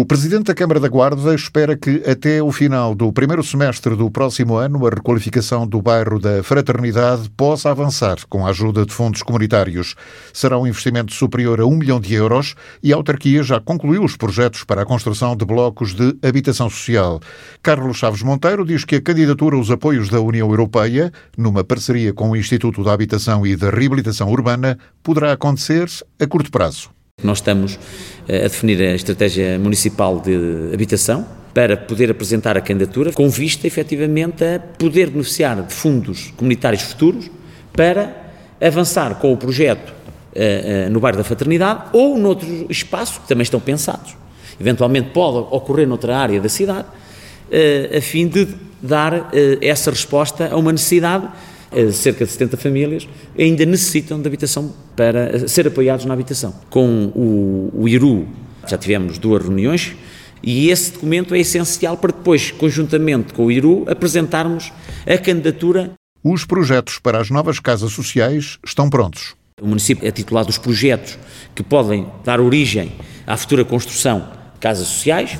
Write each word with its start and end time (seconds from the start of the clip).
O 0.00 0.06
Presidente 0.06 0.44
da 0.44 0.54
Câmara 0.54 0.78
da 0.78 0.86
Guarda 0.86 1.34
espera 1.34 1.76
que 1.76 2.04
até 2.08 2.40
o 2.40 2.52
final 2.52 2.94
do 2.94 3.12
primeiro 3.12 3.42
semestre 3.42 3.96
do 3.96 4.08
próximo 4.08 4.54
ano 4.54 4.86
a 4.86 4.90
requalificação 4.90 5.66
do 5.66 5.82
bairro 5.82 6.20
da 6.20 6.40
Fraternidade 6.40 7.28
possa 7.30 7.68
avançar 7.68 8.16
com 8.28 8.46
a 8.46 8.50
ajuda 8.50 8.86
de 8.86 8.92
fundos 8.92 9.24
comunitários. 9.24 9.96
Será 10.32 10.56
um 10.56 10.68
investimento 10.68 11.12
superior 11.12 11.60
a 11.60 11.66
um 11.66 11.74
milhão 11.74 11.98
de 11.98 12.14
euros 12.14 12.54
e 12.80 12.92
a 12.92 12.96
autarquia 12.96 13.42
já 13.42 13.58
concluiu 13.58 14.04
os 14.04 14.16
projetos 14.16 14.62
para 14.62 14.82
a 14.82 14.86
construção 14.86 15.34
de 15.34 15.44
blocos 15.44 15.94
de 15.94 16.16
habitação 16.22 16.70
social. 16.70 17.18
Carlos 17.60 17.96
Chaves 17.96 18.22
Monteiro 18.22 18.64
diz 18.64 18.84
que 18.84 18.94
a 18.94 19.02
candidatura 19.02 19.56
aos 19.56 19.68
apoios 19.68 20.08
da 20.08 20.20
União 20.20 20.48
Europeia, 20.48 21.12
numa 21.36 21.64
parceria 21.64 22.14
com 22.14 22.30
o 22.30 22.36
Instituto 22.36 22.84
da 22.84 22.92
Habitação 22.92 23.44
e 23.44 23.56
da 23.56 23.68
Reabilitação 23.68 24.30
Urbana, 24.30 24.78
poderá 25.02 25.32
acontecer 25.32 25.88
a 26.20 26.26
curto 26.28 26.52
prazo. 26.52 26.97
Nós 27.22 27.38
estamos 27.38 27.78
eh, 28.28 28.44
a 28.44 28.48
definir 28.48 28.80
a 28.80 28.94
estratégia 28.94 29.58
municipal 29.58 30.20
de 30.20 30.70
habitação 30.72 31.26
para 31.52 31.76
poder 31.76 32.12
apresentar 32.12 32.56
a 32.56 32.60
candidatura 32.60 33.12
com 33.12 33.28
vista 33.28 33.66
efetivamente 33.66 34.44
a 34.44 34.60
poder 34.60 35.10
beneficiar 35.10 35.60
de 35.60 35.74
fundos 35.74 36.32
comunitários 36.36 36.82
futuros 36.82 37.28
para 37.72 38.14
avançar 38.60 39.16
com 39.16 39.32
o 39.32 39.36
projeto 39.36 39.90
uh, 39.90 40.86
uh, 40.86 40.90
no 40.90 41.00
bairro 41.00 41.18
da 41.18 41.24
Fraternidade 41.24 41.86
ou 41.92 42.16
noutro 42.16 42.66
espaço 42.70 43.20
que 43.20 43.26
também 43.26 43.42
estão 43.42 43.58
pensados. 43.58 44.16
Eventualmente 44.60 45.10
pode 45.10 45.38
ocorrer 45.50 45.88
noutra 45.88 46.16
área 46.16 46.40
da 46.40 46.48
cidade, 46.48 46.86
a 47.96 48.00
fim 48.00 48.26
de 48.26 48.48
dar 48.82 49.30
essa 49.62 49.90
resposta 49.90 50.48
a 50.50 50.56
uma 50.56 50.72
necessidade 50.72 51.26
eh, 51.26 51.57
cerca 51.92 52.24
de 52.24 52.30
70 52.30 52.56
famílias 52.56 53.08
ainda 53.38 53.64
necessitam 53.66 54.20
de 54.20 54.26
habitação 54.26 54.74
para 54.96 55.36
eh, 55.36 55.48
ser 55.48 55.66
apoiados 55.66 56.04
na 56.04 56.14
habitação. 56.14 56.54
Com 56.70 57.12
o, 57.14 57.70
o 57.74 57.88
IRU 57.88 58.26
já 58.66 58.78
tivemos 58.78 59.18
duas 59.18 59.42
reuniões 59.42 59.94
e 60.42 60.70
esse 60.70 60.92
documento 60.92 61.34
é 61.34 61.40
essencial 61.40 61.96
para 61.96 62.12
depois, 62.12 62.50
conjuntamente 62.50 63.32
com 63.32 63.46
o 63.46 63.52
IRU, 63.52 63.84
apresentarmos 63.88 64.72
a 65.06 65.18
candidatura. 65.18 65.92
Os 66.22 66.44
projetos 66.44 66.98
para 66.98 67.20
as 67.20 67.30
novas 67.30 67.60
casas 67.60 67.92
sociais 67.92 68.58
estão 68.64 68.88
prontos. 68.88 69.34
O 69.60 69.66
município 69.66 70.06
é 70.06 70.10
titulado 70.10 70.46
dos 70.46 70.58
projetos 70.58 71.18
que 71.54 71.62
podem 71.62 72.06
dar 72.24 72.40
origem 72.40 72.92
à 73.26 73.36
futura 73.36 73.64
construção 73.64 74.20
de 74.54 74.60
casas 74.60 74.86
sociais 74.86 75.38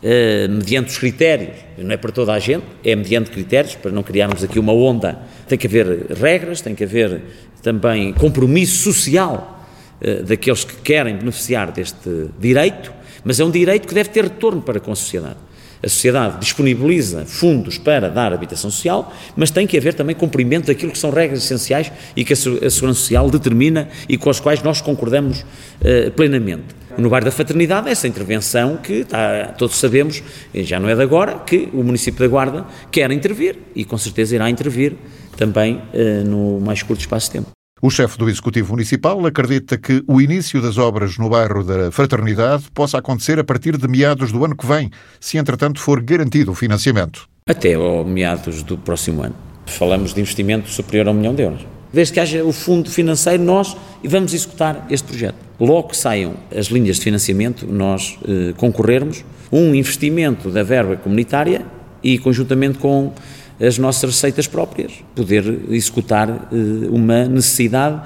eh, 0.00 0.46
mediante 0.48 0.90
os 0.90 0.98
critérios, 0.98 1.56
não 1.76 1.90
é 1.90 1.96
para 1.96 2.12
toda 2.12 2.32
a 2.32 2.38
gente, 2.38 2.64
é 2.84 2.94
mediante 2.94 3.30
critérios, 3.30 3.74
para 3.74 3.90
não 3.90 4.04
criarmos 4.04 4.44
aqui 4.44 4.58
uma 4.58 4.72
onda. 4.72 5.18
Tem 5.48 5.58
que 5.58 5.66
haver 5.66 6.12
regras, 6.12 6.60
tem 6.60 6.72
que 6.72 6.84
haver 6.84 7.20
também 7.62 8.12
compromisso 8.12 8.84
social 8.84 9.66
uh, 10.00 10.22
daqueles 10.22 10.62
que 10.62 10.76
querem 10.76 11.16
beneficiar 11.16 11.72
deste 11.72 12.28
direito, 12.38 12.92
mas 13.24 13.40
é 13.40 13.44
um 13.44 13.50
direito 13.50 13.88
que 13.88 13.94
deve 13.94 14.10
ter 14.10 14.22
retorno 14.22 14.62
para 14.62 14.78
com 14.78 14.92
a 14.92 14.94
sociedade. 14.94 15.36
A 15.82 15.88
sociedade 15.88 16.38
disponibiliza 16.38 17.24
fundos 17.24 17.76
para 17.78 18.08
dar 18.08 18.32
habitação 18.32 18.70
social, 18.70 19.12
mas 19.36 19.50
tem 19.50 19.66
que 19.66 19.76
haver 19.76 19.94
também 19.94 20.14
cumprimento 20.14 20.66
daquilo 20.66 20.92
que 20.92 20.98
são 20.98 21.10
regras 21.10 21.42
essenciais 21.42 21.90
e 22.14 22.24
que 22.24 22.32
a 22.32 22.36
Segurança 22.36 22.94
Social 23.00 23.28
determina 23.30 23.88
e 24.08 24.16
com 24.16 24.30
as 24.30 24.38
quais 24.38 24.62
nós 24.62 24.80
concordamos 24.80 25.40
uh, 25.40 26.10
plenamente 26.12 26.78
no 26.98 27.08
bairro 27.08 27.24
da 27.24 27.30
Fraternidade, 27.30 27.88
essa 27.88 28.08
intervenção 28.08 28.76
que 28.76 29.00
está, 29.00 29.54
todos 29.56 29.76
sabemos, 29.76 30.22
já 30.54 30.80
não 30.80 30.88
é 30.88 30.94
de 30.94 31.02
agora, 31.02 31.38
que 31.38 31.68
o 31.72 31.82
município 31.82 32.20
da 32.20 32.28
Guarda 32.28 32.66
quer 32.90 33.10
intervir 33.12 33.56
e 33.74 33.84
com 33.84 33.96
certeza 33.96 34.34
irá 34.34 34.50
intervir 34.50 34.96
também 35.36 35.80
eh, 35.92 36.24
no 36.24 36.60
mais 36.60 36.82
curto 36.82 37.00
espaço 37.00 37.26
de 37.26 37.32
tempo. 37.38 37.50
O 37.80 37.90
chefe 37.90 38.18
do 38.18 38.28
Executivo 38.28 38.72
Municipal 38.72 39.24
acredita 39.24 39.78
que 39.78 40.02
o 40.08 40.20
início 40.20 40.60
das 40.60 40.78
obras 40.78 41.16
no 41.16 41.28
bairro 41.28 41.62
da 41.62 41.92
Fraternidade 41.92 42.64
possa 42.74 42.98
acontecer 42.98 43.38
a 43.38 43.44
partir 43.44 43.76
de 43.76 43.86
meados 43.86 44.32
do 44.32 44.44
ano 44.44 44.56
que 44.56 44.66
vem, 44.66 44.90
se 45.20 45.38
entretanto 45.38 45.80
for 45.80 46.02
garantido 46.02 46.50
o 46.50 46.54
financiamento. 46.56 47.28
Até 47.46 47.74
ao 47.74 48.04
meados 48.04 48.64
do 48.64 48.76
próximo 48.76 49.22
ano. 49.22 49.36
Falamos 49.64 50.12
de 50.12 50.20
investimento 50.20 50.68
superior 50.68 51.06
a 51.06 51.12
um 51.12 51.14
milhão 51.14 51.34
de 51.36 51.42
euros. 51.42 51.77
Desde 51.92 52.12
que 52.12 52.20
haja 52.20 52.44
o 52.44 52.52
fundo 52.52 52.90
financeiro, 52.90 53.42
nós 53.42 53.76
vamos 54.04 54.34
executar 54.34 54.86
este 54.90 55.06
projeto. 55.08 55.36
Logo 55.58 55.88
que 55.88 55.96
saiam 55.96 56.34
as 56.56 56.66
linhas 56.66 56.96
de 56.96 57.02
financiamento, 57.02 57.66
nós 57.66 58.18
eh, 58.26 58.52
concorrermos 58.56 59.24
um 59.50 59.74
investimento 59.74 60.50
da 60.50 60.62
verba 60.62 60.96
comunitária 60.96 61.64
e, 62.02 62.18
conjuntamente 62.18 62.78
com 62.78 63.12
as 63.60 63.78
nossas 63.78 64.10
receitas 64.10 64.46
próprias, 64.46 64.92
poder 65.14 65.44
executar 65.70 66.28
eh, 66.28 66.88
uma 66.90 67.24
necessidade 67.24 68.02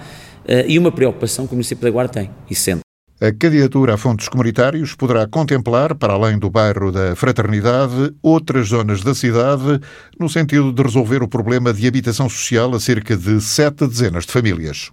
eh, 0.47 0.65
e 0.69 0.79
uma 0.79 0.91
preocupação 0.93 1.47
que 1.47 1.53
o 1.53 1.57
município 1.57 1.83
da 1.83 1.91
Guarda 1.91 2.13
tem 2.13 2.31
e 2.49 2.55
sente. 2.55 2.92
A 3.25 3.31
candidatura 3.31 3.95
a 3.95 3.97
fundos 3.97 4.29
comunitários 4.29 4.97
poderá 4.97 5.29
contemplar, 5.29 5.95
para 5.95 6.15
além 6.15 6.37
do 6.37 6.51
bairro 6.51 6.91
da 6.91 7.15
Fraternidade, 7.15 8.13
outras 8.21 8.67
zonas 8.67 9.01
da 9.05 9.15
cidade, 9.15 9.81
no 10.19 10.29
sentido 10.29 10.73
de 10.73 10.83
resolver 10.83 11.23
o 11.23 11.29
problema 11.29 11.73
de 11.73 11.87
habitação 11.87 12.29
social 12.29 12.75
a 12.75 12.81
cerca 12.81 13.17
de 13.17 13.41
sete 13.41 13.87
dezenas 13.87 14.27
de 14.27 14.33
famílias. 14.33 14.93